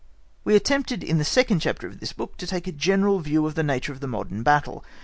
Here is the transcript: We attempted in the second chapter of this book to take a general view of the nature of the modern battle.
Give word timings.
We 0.43 0.55
attempted 0.55 1.03
in 1.03 1.19
the 1.19 1.23
second 1.23 1.59
chapter 1.59 1.85
of 1.85 1.99
this 1.99 2.11
book 2.11 2.35
to 2.37 2.47
take 2.47 2.65
a 2.65 2.71
general 2.71 3.19
view 3.19 3.45
of 3.45 3.53
the 3.53 3.61
nature 3.61 3.91
of 3.91 3.99
the 3.99 4.07
modern 4.07 4.41
battle. 4.41 4.83